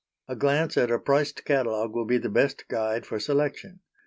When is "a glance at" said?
0.27-0.89